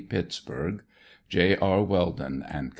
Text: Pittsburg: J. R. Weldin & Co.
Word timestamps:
Pittsburg: 0.09 0.81
J. 1.29 1.55
R. 1.57 1.85
Weldin 1.85 2.41
& 2.51 2.51
Co. 2.51 2.69